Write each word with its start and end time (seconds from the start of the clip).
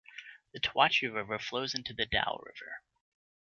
The 0.53 0.59
Toachi 0.59 1.09
river 1.13 1.37
flows 1.37 1.75
into 1.75 1.93
the 1.93 2.07
Daule 2.07 2.43
river. 2.43 2.81